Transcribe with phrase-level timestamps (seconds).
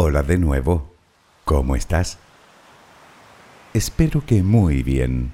[0.00, 0.94] Hola de nuevo.
[1.44, 2.18] ¿Cómo estás?
[3.74, 5.32] Espero que muy bien.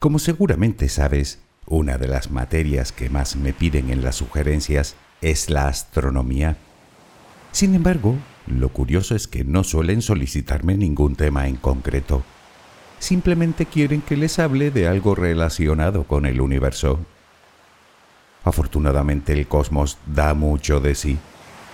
[0.00, 5.50] Como seguramente sabes, una de las materias que más me piden en las sugerencias es
[5.50, 6.56] la astronomía.
[7.52, 8.16] Sin embargo,
[8.48, 12.24] lo curioso es que no suelen solicitarme ningún tema en concreto.
[12.98, 16.98] Simplemente quieren que les hable de algo relacionado con el universo.
[18.44, 21.18] Afortunadamente el cosmos da mucho de sí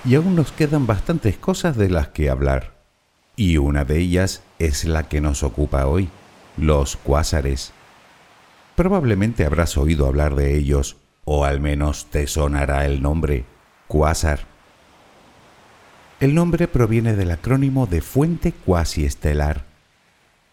[0.07, 2.77] y aún nos quedan bastantes cosas de las que hablar.
[3.34, 6.09] Y una de ellas es la que nos ocupa hoy,
[6.57, 7.73] los cuásares.
[8.77, 13.45] Probablemente habrás oído hablar de ellos, o al menos te sonará el nombre,
[13.88, 14.41] cuásar.
[16.21, 19.65] El nombre proviene del acrónimo de fuente cuasi estelar,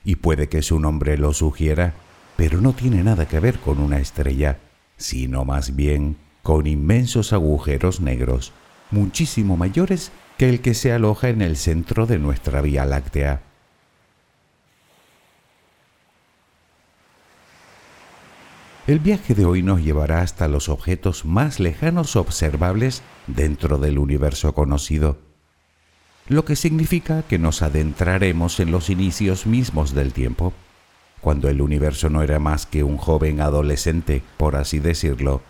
[0.03, 1.93] y puede que su nombre lo sugiera,
[2.35, 4.57] pero no tiene nada que ver con una estrella
[4.97, 8.51] sino más bien con inmensos agujeros negros,
[8.91, 13.41] muchísimo mayores que el que se aloja en el centro de nuestra Vía Láctea.
[18.85, 24.53] El viaje de hoy nos llevará hasta los objetos más lejanos observables dentro del universo
[24.53, 25.17] conocido,
[26.27, 30.53] lo que significa que nos adentraremos en los inicios mismos del tiempo
[31.23, 35.41] cuando el universo no era más que un joven adolescente, por así decirlo.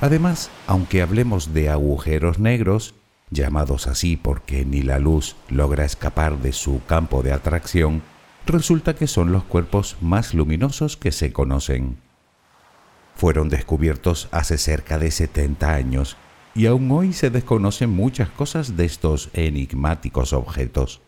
[0.00, 2.94] Además, aunque hablemos de agujeros negros,
[3.30, 8.02] llamados así porque ni la luz logra escapar de su campo de atracción,
[8.46, 11.96] resulta que son los cuerpos más luminosos que se conocen.
[13.16, 16.16] Fueron descubiertos hace cerca de 70 años
[16.54, 21.00] y aún hoy se desconocen muchas cosas de estos enigmáticos objetos.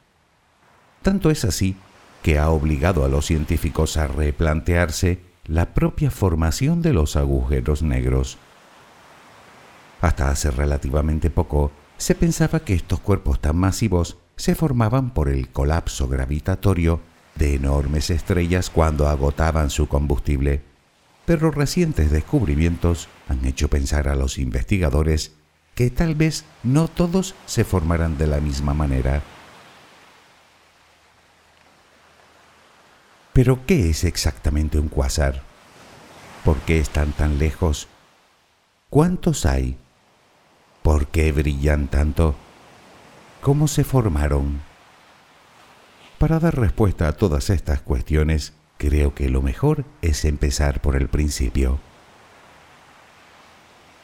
[1.03, 1.77] Tanto es así
[2.23, 8.39] que ha obligado a los científicos a replantearse la propia formación de los agujeros negros.
[10.01, 15.51] Hasta hace relativamente poco se pensaba que estos cuerpos tan masivos se formaban por el
[15.51, 17.01] colapso gravitatorio
[17.35, 20.63] de enormes estrellas cuando agotaban su combustible,
[21.27, 25.33] pero recientes descubrimientos han hecho pensar a los investigadores
[25.75, 29.23] que tal vez no todos se formarán de la misma manera.
[33.33, 35.43] Pero ¿qué es exactamente un cuásar?
[36.45, 37.89] ¿Por qué están tan lejos?
[38.89, 39.77] ¿Cuántos hay?
[40.83, 42.35] ¿Por qué brillan tanto?
[43.41, 44.61] ¿Cómo se formaron?
[46.19, 51.09] Para dar respuesta a todas estas cuestiones, creo que lo mejor es empezar por el
[51.09, 51.79] principio.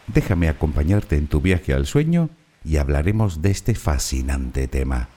[0.06, 2.30] Déjame acompañarte en tu viaje al sueño
[2.64, 5.08] y hablaremos de este fascinante tema.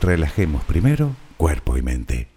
[0.00, 2.33] Relajemos primero cuerpo y mente.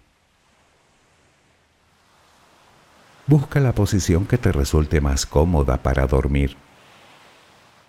[3.28, 6.56] Busca la posición que te resulte más cómoda para dormir,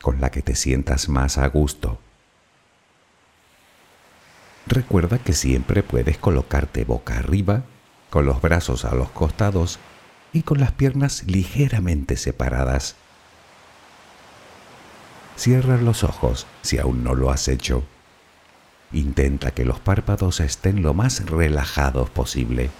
[0.01, 1.97] con la que te sientas más a gusto.
[4.67, 7.63] Recuerda que siempre puedes colocarte boca arriba,
[8.09, 9.79] con los brazos a los costados
[10.33, 12.97] y con las piernas ligeramente separadas.
[15.37, 17.85] Cierra los ojos si aún no lo has hecho.
[18.91, 22.71] Intenta que los párpados estén lo más relajados posible.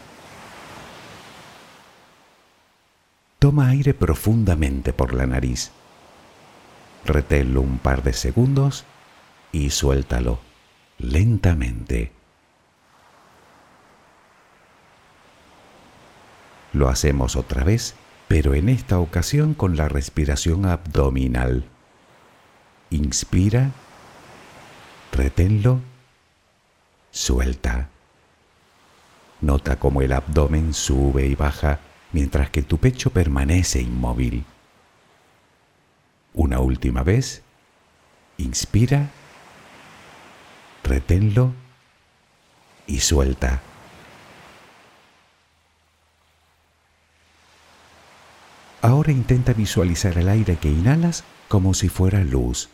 [3.40, 5.72] Toma aire profundamente por la nariz.
[7.06, 8.84] Reténlo un par de segundos
[9.54, 10.40] y suéltalo
[10.98, 12.12] lentamente.
[16.74, 17.96] Lo hacemos otra vez,
[18.28, 21.64] pero en esta ocasión con la respiración abdominal.
[22.90, 23.72] Inspira,
[25.14, 25.80] reténlo,
[27.12, 27.88] suelta.
[29.40, 31.80] Nota cómo el abdomen sube y baja
[32.12, 34.46] mientras que tu pecho permanece inmóvil.
[36.34, 37.44] Una última vez,
[38.38, 39.10] inspira,
[40.84, 41.54] reténlo
[42.88, 43.62] y suelta.
[48.82, 52.70] Ahora intenta visualizar el aire que inhalas como si fuera luz.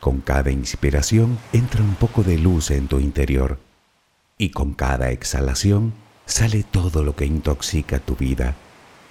[0.00, 3.71] Con cada inspiración entra un poco de luz en tu interior
[4.42, 5.94] y con cada exhalación
[6.26, 8.56] sale todo lo que intoxica tu vida,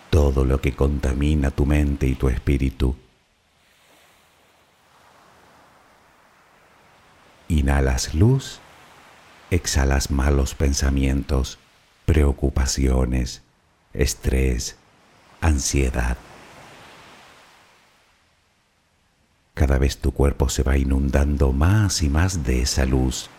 [0.10, 2.98] todo lo que contamina tu mente y tu espíritu.
[7.48, 8.60] Inhalas luz,
[9.52, 11.60] exhalas malos pensamientos,
[12.06, 13.42] preocupaciones,
[13.94, 14.76] estrés,
[15.40, 16.18] ansiedad.
[19.54, 23.30] Cada vez tu cuerpo se va inundando más y más de esa luz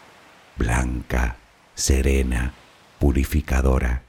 [0.56, 1.36] blanca,
[1.74, 2.52] serena,
[2.98, 4.02] purificadora.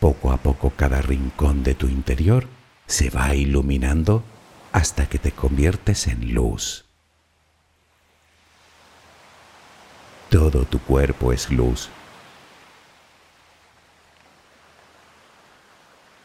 [0.00, 2.48] Poco a poco cada rincón de tu interior
[2.86, 4.24] se va iluminando
[4.72, 6.84] hasta que te conviertes en luz.
[10.28, 11.90] Todo tu cuerpo es luz.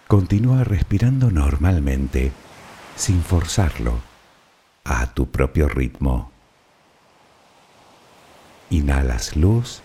[0.08, 2.32] Continúa respirando normalmente,
[2.96, 4.00] sin forzarlo,
[4.86, 6.32] a tu propio ritmo.
[8.70, 9.82] Inhalas luz,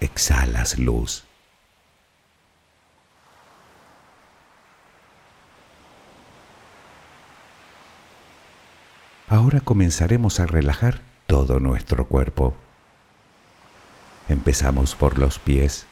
[0.00, 1.24] exhalas luz.
[9.28, 12.54] Ahora comenzaremos a relajar todo nuestro cuerpo.
[14.28, 15.86] Empezamos por los pies.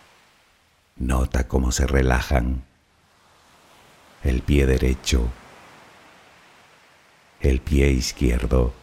[0.97, 2.65] Nota cómo se relajan.
[4.23, 5.29] El pie derecho.
[7.41, 8.82] El pie izquierdo.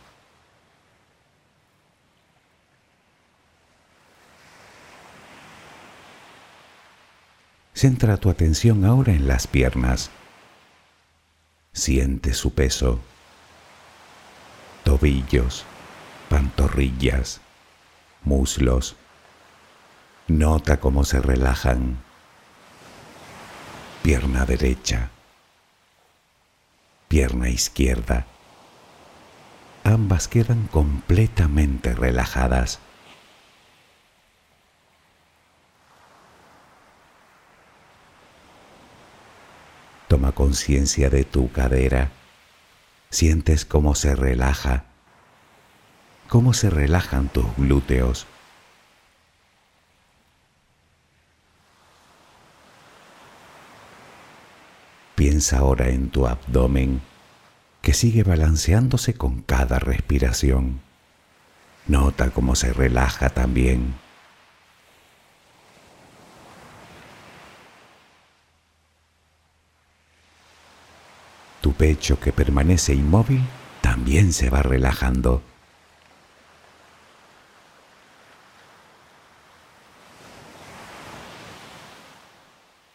[7.79, 10.09] Centra tu atención ahora en las piernas.
[11.71, 12.99] Siente su peso
[14.83, 15.63] tobillos,
[16.27, 17.39] pantorrillas,
[18.25, 18.97] muslos.
[20.27, 21.99] Nota cómo se relajan.
[24.03, 25.11] Pierna derecha,
[27.07, 28.25] pierna izquierda.
[29.85, 32.79] Ambas quedan completamente relajadas.
[40.09, 42.11] Toma conciencia de tu cadera
[43.11, 44.83] Sientes cómo se relaja,
[46.27, 48.27] cómo se relajan tus glúteos.
[55.15, 57.01] Piensa ahora en tu abdomen
[57.81, 60.81] que sigue balanceándose con cada respiración.
[61.87, 63.95] Nota cómo se relaja también.
[71.79, 73.41] Pecho que permanece inmóvil
[73.79, 75.41] también se va relajando.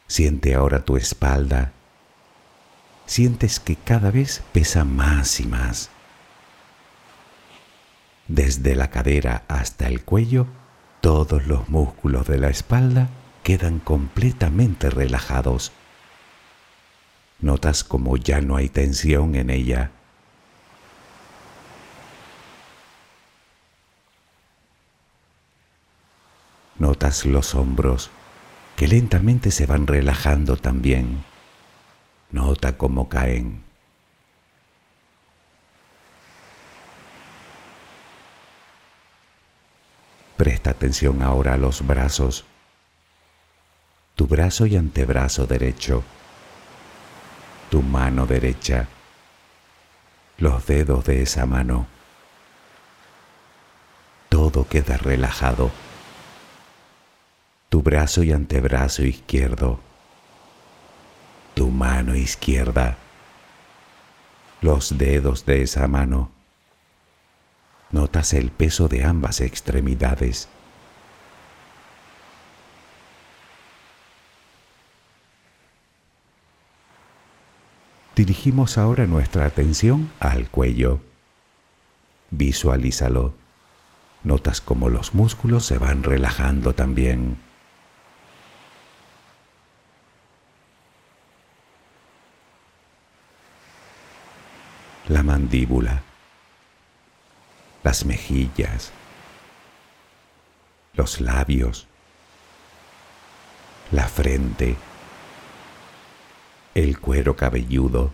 [0.07, 1.73] Siente ahora tu espalda.
[3.07, 5.89] Sientes que cada vez pesa más y más.
[8.29, 10.47] Desde la cadera hasta el cuello,
[11.01, 13.09] todos los músculos de la espalda
[13.43, 15.73] quedan completamente relajados.
[17.45, 19.91] Notas como ya no hay tensión en ella.
[26.79, 28.11] Notas los hombros
[28.77, 31.23] que lentamente se van relajando también.
[32.31, 33.63] Nota cómo caen.
[40.39, 42.47] Presta atención ahora a los brazos.
[44.15, 46.05] Tu brazo y antebrazo derecho
[47.75, 48.87] tu mano derecha,
[50.39, 51.89] los dedos de esa mano.
[54.29, 55.73] Todo queda relajado.
[57.71, 59.81] Tu brazo y antebrazo izquierdo,
[61.55, 62.97] tu mano izquierda,
[64.61, 66.31] los dedos de esa mano.
[67.91, 70.49] Notas el peso de ambas extremidades.
[78.17, 81.01] Dirigimos ahora nuestra atención al cuello.
[82.31, 83.35] Visualízalo.
[84.23, 87.39] Notas cómo los músculos se van relajando también.
[95.09, 96.03] La mandíbula,
[97.83, 98.93] las mejillas,
[100.95, 101.89] los labios,
[103.91, 104.77] la frente,
[106.75, 108.13] el cuero cabelludo,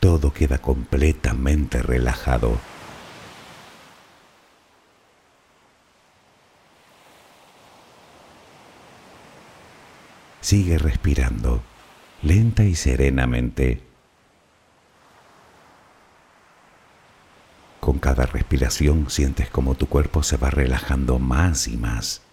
[0.00, 2.58] todo queda completamente relajado.
[10.40, 11.62] Sigue respirando,
[12.22, 13.82] lenta y serenamente.
[17.80, 22.25] Con cada respiración sientes como tu cuerpo se va relajando más y más.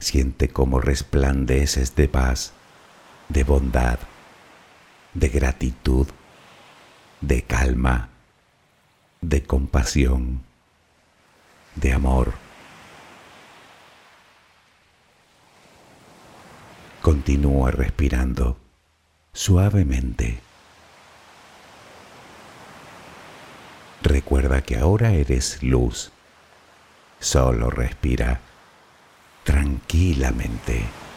[0.00, 2.54] Siente cómo resplandeces de paz,
[3.28, 3.98] de bondad,
[5.12, 6.08] de gratitud,
[7.20, 8.08] de calma,
[9.20, 10.42] de compasión,
[11.76, 12.32] de amor.
[17.02, 18.58] Continúa respirando
[19.34, 20.40] suavemente.
[24.02, 26.10] Recuerda que ahora eres luz.
[27.18, 28.40] Solo respira
[29.50, 31.09] tranquilamente.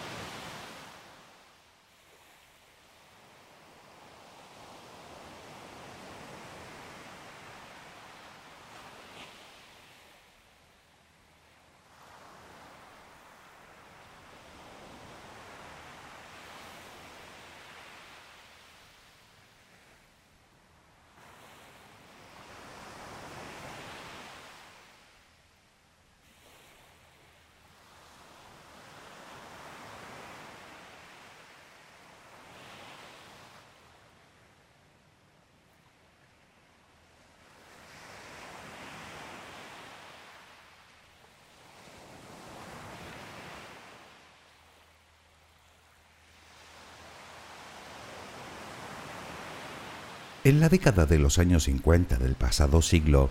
[50.45, 53.29] En la década de los años 50 del pasado siglo,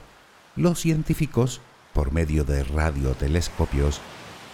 [0.56, 1.60] los científicos,
[1.92, 4.00] por medio de radiotelescopios,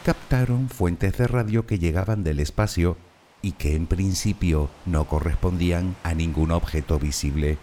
[0.04, 2.96] captaron fuentes de radio que llegaban del espacio
[3.42, 7.58] y que en principio no correspondían a ningún objeto visible,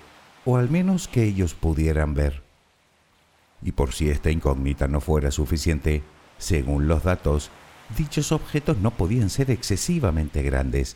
[0.45, 2.43] o al menos que ellos pudieran ver.
[3.61, 6.03] Y por si esta incógnita no fuera suficiente,
[6.37, 7.49] según los datos,
[7.97, 10.95] dichos objetos no podían ser excesivamente grandes,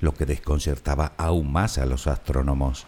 [0.00, 2.86] lo que desconcertaba aún más a los astrónomos.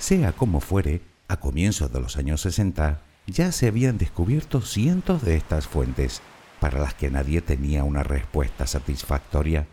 [0.00, 5.36] Sea como fuere, a comienzos de los años 60 ya se habían descubierto cientos de
[5.36, 6.22] estas fuentes,
[6.58, 9.66] para las que nadie tenía una respuesta satisfactoria.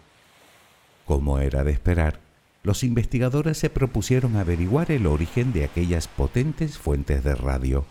[1.06, 2.20] Como era de esperar,
[2.62, 7.86] los investigadores se propusieron averiguar el origen de aquellas potentes fuentes de radio.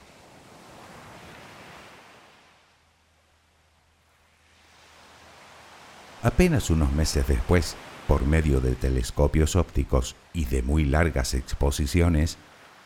[6.23, 7.77] Apenas unos meses después,
[8.07, 12.39] por medio de telescopios ópticos y de muy largas exposiciones,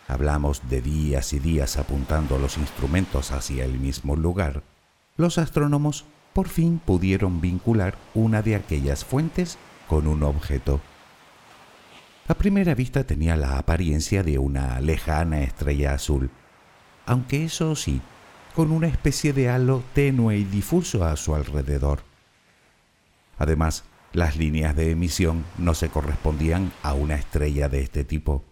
[0.09, 4.63] hablamos de días y días apuntando los instrumentos hacia el mismo lugar,
[5.17, 9.59] los astrónomos por fin pudieron vincular una de aquellas fuentes
[9.89, 10.81] con un objeto.
[12.29, 16.31] A primera vista tenía la apariencia de una lejana estrella azul,
[17.05, 18.01] aunque eso sí,
[18.55, 22.03] con una especie de halo tenue y difuso a su alrededor.
[23.39, 28.45] Además, las líneas de emisión no se correspondían a una estrella de este tipo.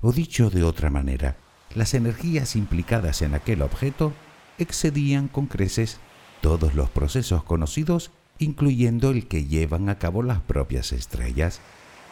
[0.00, 1.36] O dicho de otra manera,
[1.74, 4.12] las energías implicadas en aquel objeto
[4.58, 6.00] excedían con creces
[6.40, 11.60] todos los procesos conocidos, incluyendo el que llevan a cabo las propias estrellas.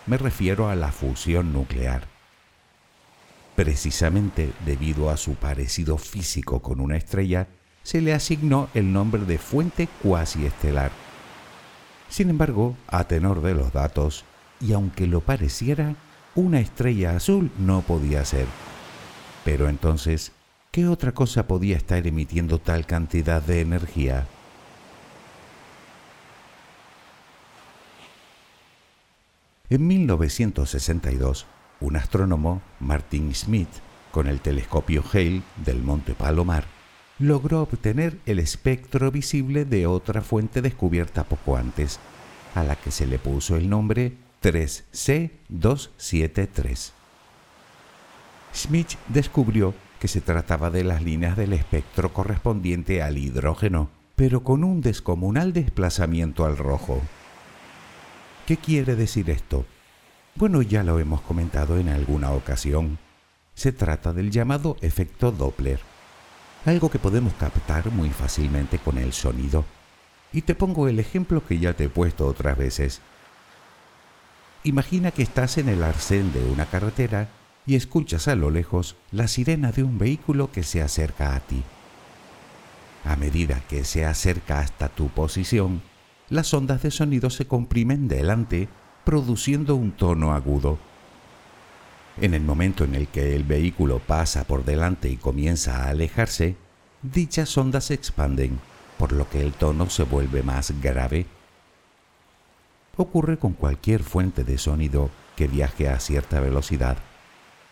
[0.07, 2.07] Me refiero a la fusión nuclear.
[3.57, 7.49] Precisamente debido a su parecido físico con una estrella,
[7.83, 10.93] se le asignó el nombre de fuente cuasi estelar
[12.09, 14.25] sin embargo, a tenor de los datos,
[14.61, 15.95] y aunque lo pareciera,
[16.35, 18.47] una estrella azul no podía ser.
[19.45, 20.33] Pero entonces,
[20.71, 24.27] ¿qué otra cosa podía estar emitiendo tal cantidad de energía?
[29.71, 31.47] En 1962,
[31.81, 33.69] un astrónomo, Martin Smith,
[34.11, 36.65] con el telescopio Hale del Monte Palomar,
[37.19, 41.99] logró obtener el espectro visible de otra fuente descubierta poco antes,
[42.55, 46.93] a la que se le puso el nombre 3C273.
[48.55, 54.63] Schmidt descubrió que se trataba de las líneas del espectro correspondiente al hidrógeno, pero con
[54.63, 57.03] un descomunal desplazamiento al rojo.
[58.47, 59.67] ¿Qué quiere decir esto?
[60.37, 62.99] Bueno, ya lo hemos comentado en alguna ocasión.
[63.55, 65.81] Se trata del llamado efecto Doppler
[66.69, 69.65] algo que podemos captar muy fácilmente con el sonido.
[70.33, 73.01] Y te pongo el ejemplo que ya te he puesto otras veces.
[74.65, 77.29] Imagina que estás en el arcén de una carretera
[77.67, 81.63] y escuchas a lo lejos la sirena de un vehículo que se acerca a ti.
[83.05, 85.83] A medida que se acerca hasta tu posición,
[86.29, 88.69] las ondas de sonido se comprimen delante,
[89.05, 90.79] produciendo un tono agudo.
[92.21, 96.57] En el momento en el que el vehículo pasa por delante y comienza a alejarse,
[97.01, 98.59] dichas ondas se expanden,
[98.99, 101.27] por lo que el tono se vuelve más grave.
[102.97, 106.99] Ocurre con cualquier fuente de sonido que viaje a cierta velocidad,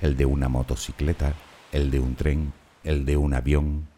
[0.00, 1.34] el de una motocicleta,
[1.72, 2.52] el de un tren,
[2.84, 3.88] el de un avión.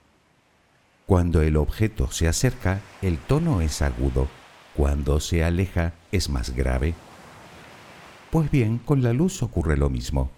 [1.05, 4.29] Cuando el objeto se acerca, el tono es agudo,
[4.75, 6.95] cuando se aleja es más grave.
[8.31, 10.31] Pues bien, con la luz ocurre lo mismo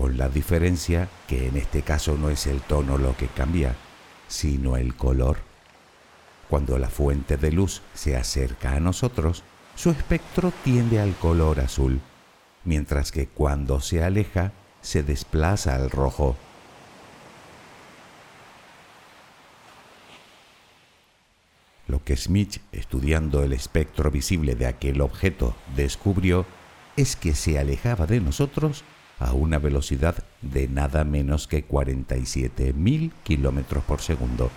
[0.00, 3.76] con la diferencia que en este caso no es el tono lo que cambia,
[4.28, 5.36] sino el color.
[6.48, 12.00] Cuando la fuente de luz se acerca a nosotros, su espectro tiende al color azul,
[12.64, 16.34] mientras que cuando se aleja, se desplaza al rojo.
[21.88, 26.46] Lo que Smith, estudiando el espectro visible de aquel objeto, descubrió
[26.96, 28.82] es que se alejaba de nosotros
[29.20, 34.50] a una velocidad de nada menos que 47.000 kilómetros por segundo,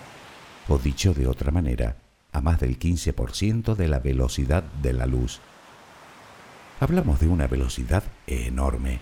[0.68, 1.96] o dicho de otra manera,
[2.32, 5.40] a más del 15% de la velocidad de la luz.
[6.80, 9.00] Hablamos de una velocidad enorme.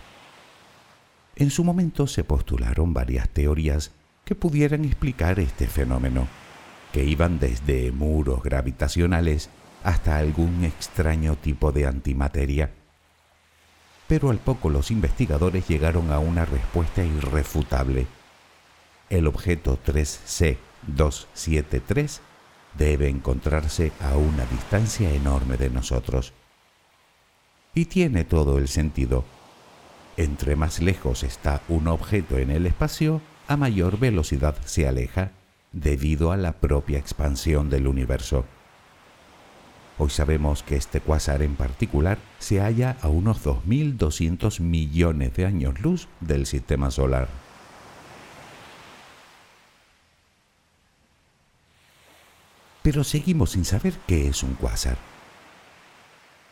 [1.37, 3.93] En su momento se postularon varias teorías
[4.25, 6.27] que pudieran explicar este fenómeno,
[6.93, 9.49] que iban desde muros gravitacionales
[9.85, 12.73] hasta algún extraño tipo de antimateria.
[14.09, 18.07] Pero al poco los investigadores llegaron a una respuesta irrefutable.
[19.09, 22.21] El objeto 3C273
[22.77, 26.33] debe encontrarse a una distancia enorme de nosotros.
[27.75, 29.25] Y tiene todo el sentido.
[30.17, 35.33] Entre más lejos está un objeto en el espacio, a mayor velocidad se aleja
[35.73, 38.45] debido a la propia expansión del universo.
[39.99, 45.81] Hoy sabemos que este cuásar en particular se halla a unos 2.200 millones de años
[45.81, 47.29] luz del sistema solar.
[52.83, 54.97] Pero seguimos sin saber qué es un cuásar.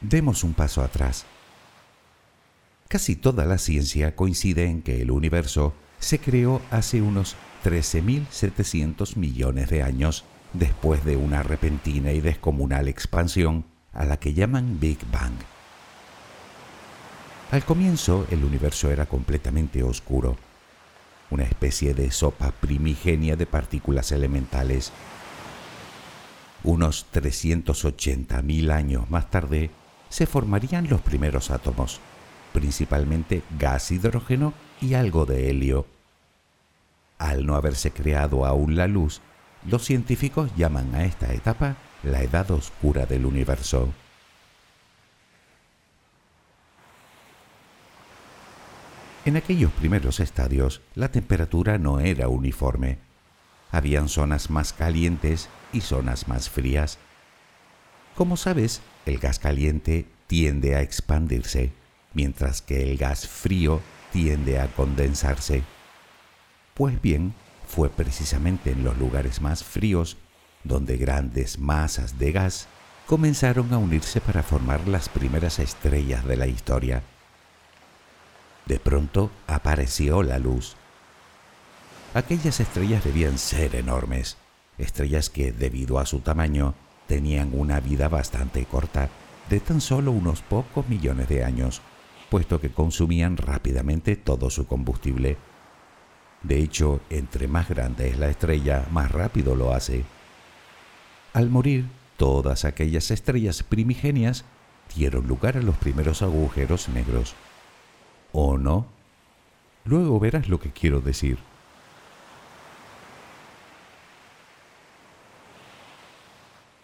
[0.00, 1.26] Demos un paso atrás.
[2.88, 9.70] Casi toda la ciencia coincide en que el universo se creó hace unos 13.700 millones
[9.70, 15.34] de años después de una repentina y descomunal expansión a la que llaman Big Bang.
[17.50, 20.36] Al comienzo el universo era completamente oscuro,
[21.30, 24.92] una especie de sopa primigenia de partículas elementales.
[26.62, 29.70] Unos 380.000 años más tarde
[30.08, 32.00] se formarían los primeros átomos,
[32.52, 35.86] principalmente gas hidrógeno y algo de helio.
[37.18, 39.20] Al no haberse creado aún la luz,
[39.66, 43.92] los científicos llaman a esta etapa la edad oscura del universo.
[49.26, 52.98] En aquellos primeros estadios, la temperatura no era uniforme.
[53.70, 56.98] Habían zonas más calientes y zonas más frías.
[58.16, 61.72] Como sabes, el gas caliente tiende a expandirse,
[62.14, 65.64] mientras que el gas frío tiende a condensarse.
[66.74, 67.34] Pues bien,
[67.70, 70.16] fue precisamente en los lugares más fríos
[70.64, 72.66] donde grandes masas de gas
[73.06, 77.02] comenzaron a unirse para formar las primeras estrellas de la historia.
[78.66, 80.76] De pronto apareció la luz.
[82.12, 84.36] Aquellas estrellas debían ser enormes,
[84.76, 86.74] estrellas que, debido a su tamaño,
[87.06, 89.08] tenían una vida bastante corta,
[89.48, 91.82] de tan solo unos pocos millones de años,
[92.30, 95.36] puesto que consumían rápidamente todo su combustible.
[96.42, 100.04] De hecho, entre más grande es la estrella, más rápido lo hace.
[101.32, 104.44] Al morir, todas aquellas estrellas primigenias
[104.94, 107.34] dieron lugar a los primeros agujeros negros.
[108.32, 108.86] ¿O no?
[109.84, 111.38] Luego verás lo que quiero decir.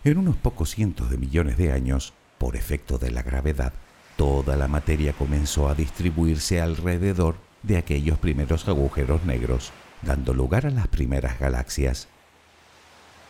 [0.05, 3.73] En unos pocos cientos de millones de años, por efecto de la gravedad,
[4.17, 10.71] toda la materia comenzó a distribuirse alrededor de aquellos primeros agujeros negros, dando lugar a
[10.71, 12.09] las primeras galaxias.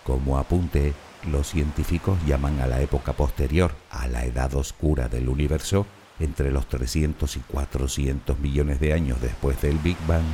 [0.04, 0.92] Como apunte,
[1.26, 5.86] los científicos llaman a la época posterior a la edad oscura del universo,
[6.20, 10.24] entre los 300 y 400 millones de años después del Big Bang,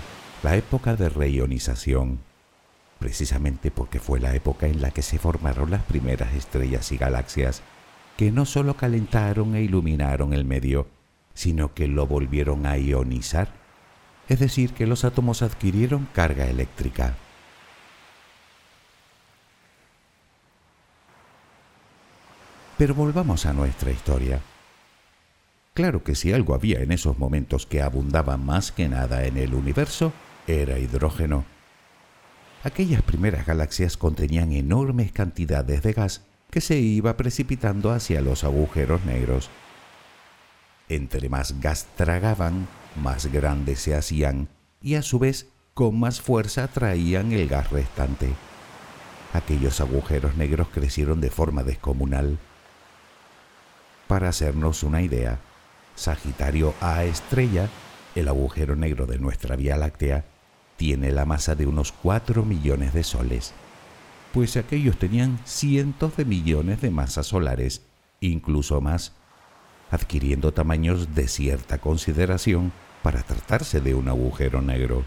[0.42, 2.18] la época de reionización,
[2.98, 7.62] precisamente porque fue la época en la que se formaron las primeras estrellas y galaxias,
[8.16, 10.88] que no solo calentaron e iluminaron el medio,
[11.34, 13.62] sino que lo volvieron a ionizar
[14.33, 17.14] es decir, que los átomos adquirieron carga eléctrica.
[22.79, 24.40] Pero volvamos a nuestra historia.
[25.75, 29.55] Claro que si algo había en esos momentos que abundaba más que nada en el
[29.55, 30.14] universo,
[30.47, 31.45] era hidrógeno.
[32.64, 39.05] Aquellas primeras galaxias contenían enormes cantidades de gas que se iba precipitando hacia los agujeros
[39.05, 39.51] negros.
[40.88, 44.48] Entre más gas tragaban, más grandes se hacían
[44.83, 48.33] y a su vez con más fuerza traían el gas restante.
[49.33, 52.38] Aquellos agujeros negros crecieron de forma descomunal.
[54.07, 55.38] Para hacernos una idea,
[55.94, 57.68] Sagitario A estrella,
[58.14, 60.26] el agujero negro de nuestra Vía Láctea,
[60.76, 63.55] tiene la masa de unos 4 millones de soles,
[64.33, 67.83] pues aquellos tenían cientos de millones de masas solares,
[68.20, 69.12] incluso más
[69.92, 75.05] adquiriendo tamaños de cierta consideración para tratarse de un agujero negro.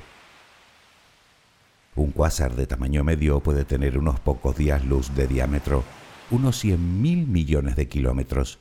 [1.95, 5.83] Un cuásar de tamaño medio puede tener unos pocos días luz de diámetro,
[6.29, 8.59] unos 100.000 millones de kilómetros.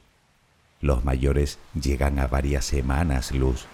[0.81, 3.67] Los mayores llegan a varias semanas luz.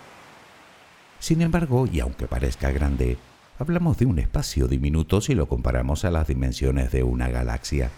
[1.20, 3.16] Sin embargo, y aunque parezca grande,
[3.60, 7.90] hablamos de un espacio diminuto si lo comparamos a las dimensiones de una galaxia.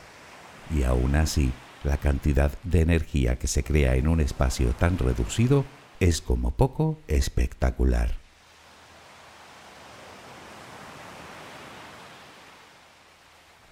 [0.76, 1.52] Y aún así,
[1.84, 5.64] la cantidad de energía que se crea en un espacio tan reducido
[6.00, 8.14] es como poco espectacular.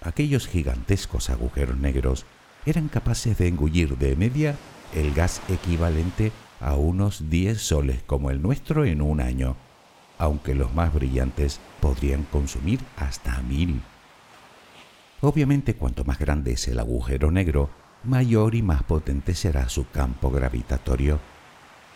[0.01, 2.25] Aquellos gigantescos agujeros negros
[2.65, 4.55] eran capaces de engullir de media
[4.93, 9.55] el gas equivalente a unos 10 soles como el nuestro en un año,
[10.17, 13.81] aunque los más brillantes podrían consumir hasta mil.
[15.21, 17.69] Obviamente cuanto más grande es el agujero negro,
[18.03, 21.19] mayor y más potente será su campo gravitatorio.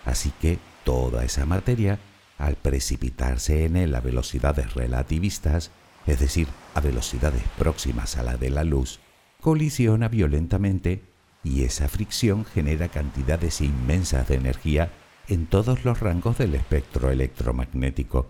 [0.06, 2.00] Así que toda esa materia,
[2.38, 5.72] al precipitarse en él a velocidades relativistas,
[6.06, 9.00] es decir, a velocidades próximas a la de la luz,
[9.41, 11.02] colisiona violentamente
[11.44, 14.91] y esa fricción genera cantidades inmensas de energía
[15.28, 18.30] en todos los rangos del espectro electromagnético,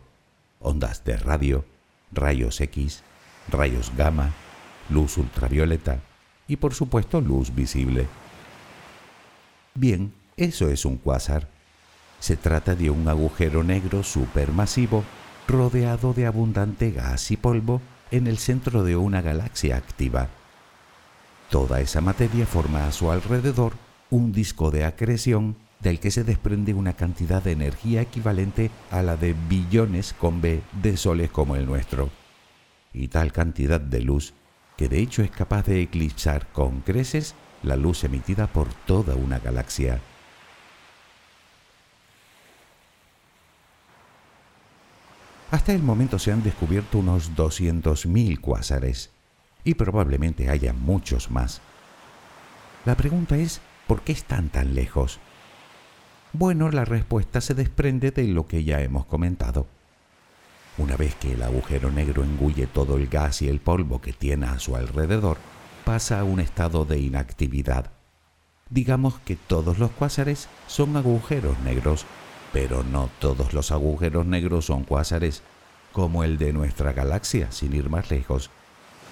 [0.59, 1.65] ondas de radio,
[2.11, 3.03] rayos X,
[3.49, 4.31] rayos gamma,
[4.89, 5.99] luz ultravioleta
[6.47, 8.07] y por supuesto luz visible.
[9.73, 11.47] Bien, eso es un cuásar.
[12.19, 15.03] Se trata de un agujero negro supermasivo
[15.47, 17.81] rodeado de abundante gas y polvo
[18.11, 20.29] en el centro de una galaxia activa.
[21.49, 23.73] Toda esa materia forma a su alrededor
[24.09, 29.17] un disco de acreción del que se desprende una cantidad de energía equivalente a la
[29.17, 32.09] de billones con B de soles como el nuestro,
[32.93, 34.33] y tal cantidad de luz
[34.77, 39.39] que de hecho es capaz de eclipsar con creces la luz emitida por toda una
[39.39, 39.99] galaxia.
[45.51, 49.11] Hasta el momento se han descubierto unos 200.000 cuásares
[49.63, 51.61] y probablemente haya muchos más.
[52.83, 55.19] La pregunta es, ¿por qué están tan lejos?
[56.33, 59.67] Bueno, la respuesta se desprende de lo que ya hemos comentado.
[60.77, 64.47] Una vez que el agujero negro engulle todo el gas y el polvo que tiene
[64.47, 65.37] a su alrededor,
[65.85, 67.91] pasa a un estado de inactividad.
[68.69, 72.05] Digamos que todos los cuásares son agujeros negros,
[72.51, 75.43] pero no todos los agujeros negros son cuásares,
[75.93, 78.49] como el de nuestra galaxia, sin ir más lejos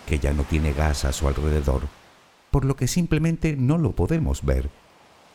[0.08, 1.84] que ya no tiene gas a su alrededor,
[2.52, 4.70] por lo que simplemente no lo podemos ver,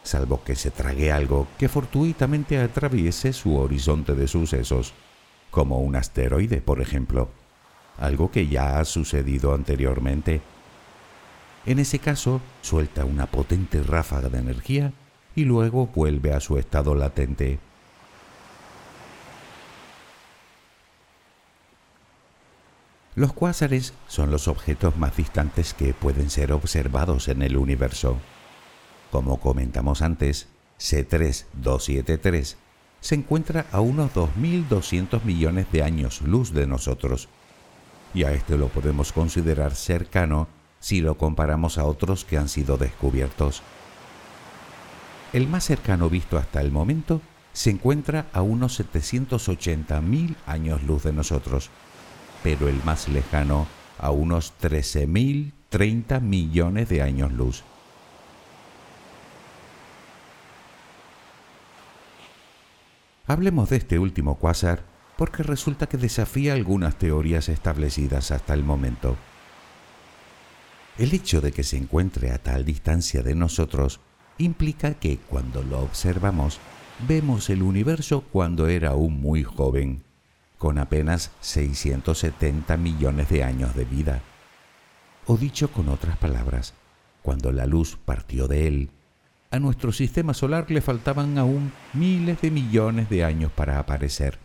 [0.03, 4.93] salvo que se trague algo que fortuitamente atraviese su horizonte de sucesos,
[5.51, 7.31] como un asteroide, por ejemplo,
[7.99, 10.41] algo que ya ha sucedido anteriormente.
[11.67, 14.93] En ese caso, suelta una potente ráfaga de energía
[15.35, 17.59] y luego vuelve a su estado latente.
[23.15, 28.17] Los cuásares son los objetos más distantes que pueden ser observados en el universo.
[29.11, 30.47] Como comentamos antes,
[30.79, 32.57] C3273
[33.01, 37.29] se encuentra a unos 2.200 millones de años luz de nosotros,
[38.15, 40.49] y a este lo podemos considerar cercano
[40.81, 43.63] si lo comparamos a otros que han sido descubiertos.
[45.33, 47.21] El más cercano visto hasta el momento
[47.53, 51.71] se encuentra a unos 780.000 años luz de nosotros,
[52.43, 53.67] pero el más lejano
[53.99, 57.65] a unos 13.030 millones de años luz.
[63.29, 64.83] Hablemos de este último cuásar
[65.19, 69.19] porque resulta que desafía algunas teorías establecidas hasta el momento.
[70.97, 74.01] El hecho de que se encuentre a tal distancia de nosotros
[74.38, 76.59] implica que cuando lo observamos
[77.07, 80.05] vemos el universo cuando era aún muy joven
[80.57, 84.23] con apenas 670 millones de años de vida.
[85.27, 86.73] O dicho con otras palabras,
[87.21, 88.91] cuando la luz partió de él,
[89.51, 94.39] a nuestro sistema solar le faltaban aún miles de millones de años para aparecer.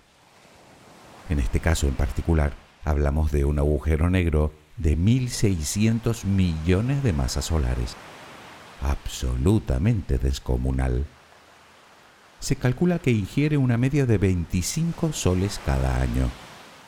[1.29, 2.53] En este caso en particular,
[2.85, 7.95] hablamos de un agujero negro de 1.600 millones de masas solares,
[8.81, 11.05] absolutamente descomunal
[12.43, 16.29] se calcula que ingiere una media de 25 soles cada año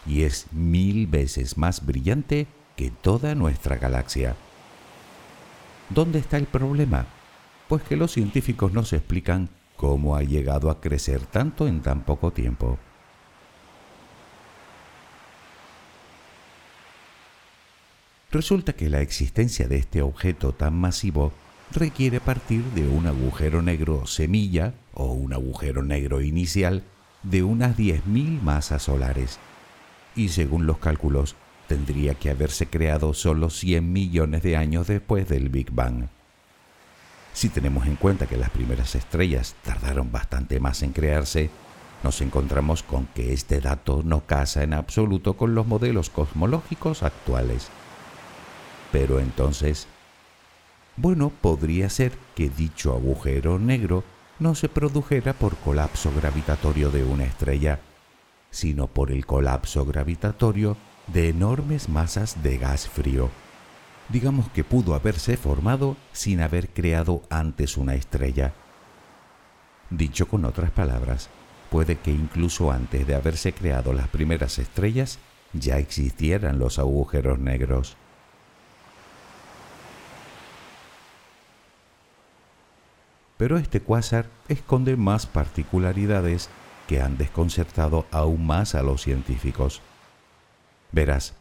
[0.06, 4.36] y es mil veces más brillante que toda nuestra galaxia.
[5.89, 7.06] ¿Dónde está el problema?
[7.67, 12.01] Pues que los científicos no se explican cómo ha llegado a crecer tanto en tan
[12.04, 12.78] poco tiempo.
[18.32, 21.32] Resulta que la existencia de este objeto tan masivo
[21.71, 26.84] requiere partir de un agujero negro semilla o un agujero negro inicial
[27.23, 29.39] de unas 10.000 masas solares.
[30.15, 31.36] Y según los cálculos,
[31.67, 36.08] tendría que haberse creado solo 100 millones de años después del Big Bang.
[37.35, 41.49] Si tenemos en cuenta que las primeras estrellas tardaron bastante más en crearse,
[42.01, 47.67] nos encontramos con que este dato no casa en absoluto con los modelos cosmológicos actuales.
[48.93, 49.85] Pero entonces,
[50.95, 54.05] bueno, podría ser que dicho agujero negro
[54.39, 57.81] no se produjera por colapso gravitatorio de una estrella,
[58.49, 63.29] sino por el colapso gravitatorio de enormes masas de gas frío.
[64.09, 68.53] Digamos que pudo haberse formado sin haber creado antes una estrella.
[69.89, 71.29] Dicho con otras palabras,
[71.71, 75.19] puede que incluso antes de haberse creado las primeras estrellas
[75.53, 77.97] ya existieran los agujeros negros.
[83.37, 86.49] Pero este cuásar esconde más particularidades
[86.87, 89.81] que han desconcertado aún más a los científicos.
[90.91, 91.33] Verás,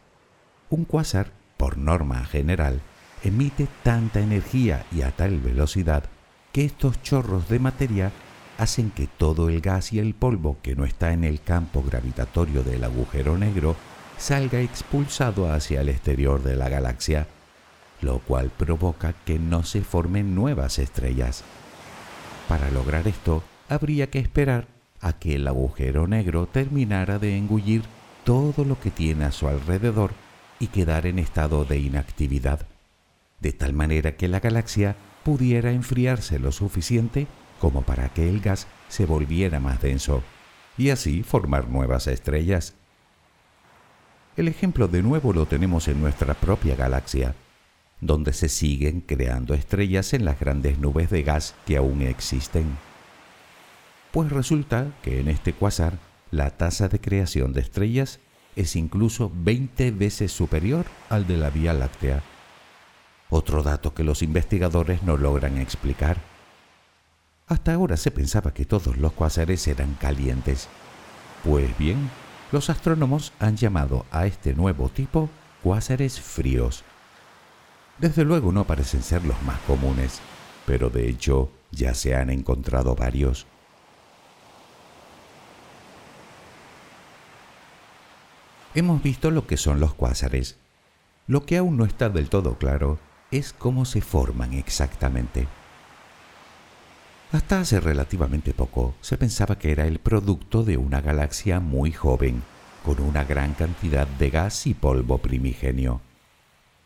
[0.69, 2.81] un cuásar, por norma general,
[3.23, 6.03] emite tanta energía y a tal velocidad
[6.51, 8.11] que estos chorros de materia
[8.57, 12.63] hacen que todo el gas y el polvo que no está en el campo gravitatorio
[12.63, 13.75] del agujero negro
[14.17, 17.27] salga expulsado hacia el exterior de la galaxia,
[18.01, 21.43] lo cual provoca que no se formen nuevas estrellas.
[22.47, 24.67] Para lograr esto, habría que esperar
[25.01, 27.83] a que el agujero negro terminara de engullir
[28.23, 30.11] todo lo que tiene a su alrededor
[30.59, 32.65] y quedar en estado de inactividad,
[33.39, 37.27] de tal manera que la galaxia pudiera enfriarse lo suficiente
[37.59, 40.23] como para que el gas se volviera más denso
[40.77, 42.75] y así formar nuevas estrellas.
[44.37, 47.35] El ejemplo de nuevo lo tenemos en nuestra propia galaxia,
[48.01, 52.77] donde se siguen creando estrellas en las grandes nubes de gas que aún existen.
[54.11, 55.97] Pues resulta que en este cuásar
[56.31, 58.19] la tasa de creación de estrellas
[58.55, 62.23] es incluso 20 veces superior al de la Vía Láctea.
[63.29, 66.17] Otro dato que los investigadores no logran explicar
[67.47, 70.67] hasta ahora se pensaba que todos los cuásares eran calientes.
[71.43, 72.09] Pues bien,
[72.51, 75.29] los astrónomos han llamado a este nuevo tipo
[75.61, 76.83] cuásares fríos.
[77.99, 80.21] Desde luego no parecen ser los más comunes,
[80.65, 83.45] pero de hecho ya se han encontrado varios.
[88.75, 90.57] Hemos visto lo que son los cuásares.
[91.27, 92.99] Lo que aún no está del todo claro
[93.31, 95.47] es cómo se forman exactamente.
[97.31, 102.43] Hasta hace relativamente poco se pensaba que era el producto de una galaxia muy joven,
[102.83, 106.01] con una gran cantidad de gas y polvo primigenio.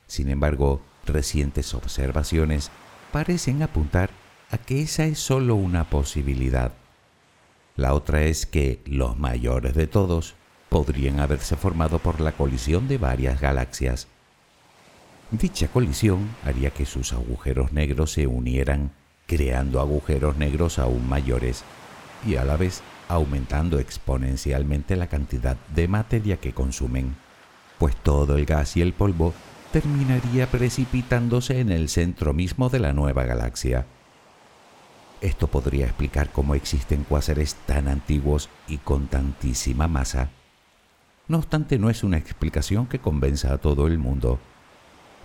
[0.06, 2.69] Sin embargo, recientes observaciones
[3.12, 4.12] parecen apuntar
[4.52, 6.71] a que esa es solo una posibilidad.
[7.75, 10.36] La otra es que los mayores de todos
[10.69, 14.08] podrían haberse formado por la colisión de varias galaxias.
[15.32, 18.91] Dicha colisión haría que sus agujeros negros se unieran
[19.27, 21.63] creando agujeros negros aún mayores
[22.25, 27.15] y a la vez aumentando exponencialmente la cantidad de materia que consumen,
[27.77, 29.34] pues todo el gas y el polvo
[29.71, 33.86] terminaría precipitándose en el centro mismo de la nueva galaxia.
[35.21, 40.29] Esto podría explicar cómo existen cuásares tan antiguos y con tantísima masa.
[41.29, 44.39] No obstante, no es una explicación que convenza a todo el mundo.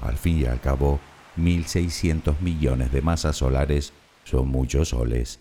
[0.02, 1.00] Al fin y al cabo,
[1.38, 5.40] 1.600 millones de masas solares son muchos soles.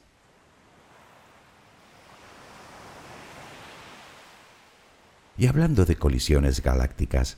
[5.38, 7.38] Y hablando de colisiones galácticas,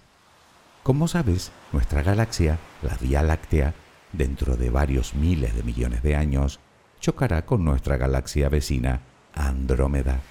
[0.83, 3.73] como sabes, nuestra galaxia, la Vía Láctea,
[4.13, 6.59] dentro de varios miles de millones de años,
[6.99, 9.01] chocará con nuestra galaxia vecina,
[9.33, 10.21] Andrómeda.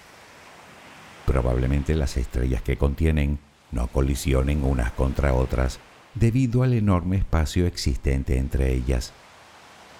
[1.27, 3.39] Probablemente las estrellas que contienen
[3.73, 5.81] no colisionen unas contra otras,
[6.15, 9.13] debido al enorme espacio existente entre ellas.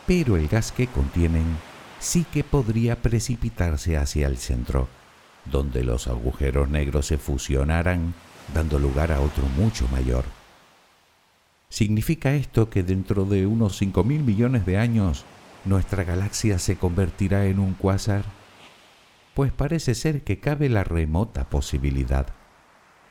[0.07, 1.45] Pero el gas que contienen
[1.99, 4.89] sí que podría precipitarse hacia el centro,
[5.47, 8.15] donde los agujeros negros se fusionarán,
[8.53, 10.25] dando lugar a otro mucho mayor.
[11.71, 15.25] ¿Significa esto que dentro de unos 5.000 millones de años
[15.65, 18.25] nuestra galaxia se convertirá en un cuásar?
[19.35, 22.29] Pues parece ser que cabe la remota posibilidad.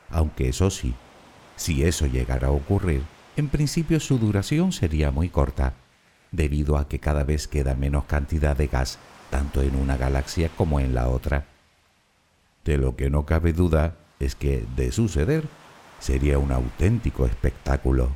[0.08, 0.94] Aunque eso sí,
[1.56, 3.02] si eso llegara a ocurrir,
[3.36, 5.74] en principio su duración sería muy corta,
[6.32, 8.98] debido a que cada vez queda menos cantidad de gas
[9.30, 11.46] tanto en una galaxia como en la otra.
[12.64, 15.44] De lo que no cabe duda es que, de suceder,
[15.98, 18.14] sería un auténtico espectáculo.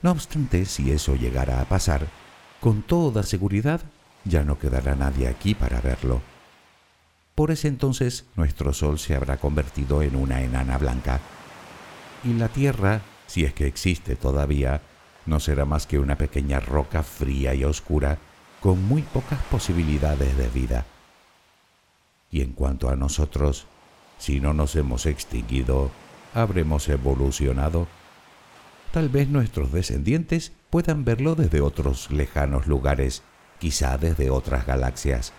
[0.00, 2.06] No obstante, si eso llegara a pasar,
[2.62, 3.80] con toda seguridad
[4.24, 6.22] ya no quedará nadie aquí para verlo
[7.34, 11.18] Por ese entonces nuestro Sol se habrá convertido en una enana blanca.
[12.22, 14.80] Y la Tierra, si es que existe todavía,
[15.26, 18.18] no será más que una pequeña roca fría y oscura
[18.60, 20.86] con muy pocas posibilidades de vida.
[22.30, 23.66] Y en cuanto a nosotros,
[24.18, 25.90] si no nos hemos extinguido,
[26.32, 27.88] habremos evolucionado.
[28.92, 33.22] Tal vez nuestros descendientes puedan verlo desde otros lejanos lugares,
[33.58, 35.34] quizá desde otras galaxias.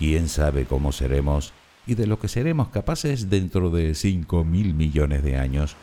[0.00, 1.52] ¿Quién sabe cómo seremos
[1.86, 5.76] y de lo que seremos capaces dentro de cinco mil millones de años?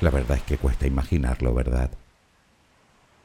[0.00, 1.92] La verdad es que cuesta imaginarlo, ¿verdad?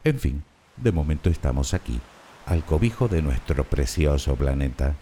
[0.03, 0.43] En fin,
[0.77, 1.99] de momento estamos aquí,
[2.45, 4.93] al cobijo de nuestro precioso planeta.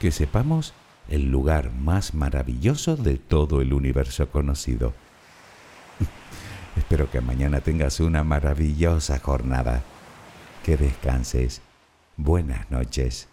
[0.00, 0.74] Que sepamos
[1.08, 4.94] el lugar más maravilloso de todo el universo conocido.
[6.76, 9.82] Espero que mañana tengas una maravillosa jornada.
[10.64, 11.62] Que descanses.
[12.16, 13.28] Buenas noches.